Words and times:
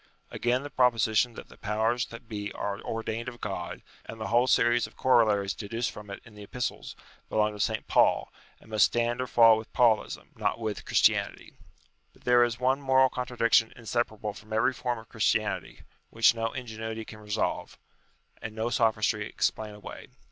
Again, 0.31 0.63
the 0.63 0.71
proposition 0.71 1.33
that" 1.35 1.47
the 1.49 1.59
powers 1.59 2.07
that 2.07 2.27
be 2.27 2.51
are 2.53 2.79
ordained 2.81 3.27
of 3.29 3.39
God" 3.39 3.83
and 4.03 4.19
the 4.19 4.29
whole 4.29 4.47
series 4.47 4.87
of 4.87 4.97
corollaries 4.97 5.53
deduced 5.53 5.91
from 5.91 6.09
it 6.09 6.23
in 6.25 6.33
the 6.33 6.41
Epistles, 6.41 6.95
belong 7.29 7.53
to 7.53 7.59
St. 7.59 7.85
Paul, 7.87 8.33
and 8.59 8.71
must 8.71 8.85
stand 8.87 9.21
or 9.21 9.27
fall 9.27 9.59
with 9.59 9.71
Paulism, 9.73 10.31
not 10.35 10.57
with 10.59 10.79
UTILITY 10.83 10.89
OF 10.89 10.89
RELIGION 10.89 10.89
115 10.89 10.89
Chris 10.89 11.09
inanity. 11.09 11.57
But 12.13 12.23
there 12.23 12.43
is 12.43 12.59
one 12.59 12.81
moral 12.81 13.09
contradiction 13.09 13.73
inseparable 13.75 14.33
from 14.33 14.51
every 14.51 14.73
form 14.73 14.97
of 14.97 15.07
Christianity, 15.09 15.83
which 16.09 16.33
no 16.33 16.51
ingenuity 16.51 17.05
can 17.05 17.19
resolve, 17.19 17.77
and 18.41 18.55
no 18.55 18.71
sophistry 18.71 19.29
explain 19.29 19.75
away. 19.75 20.07